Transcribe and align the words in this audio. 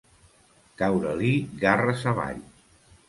Caure-li 0.79 1.29
garres 1.65 2.07
avall. 2.13 2.41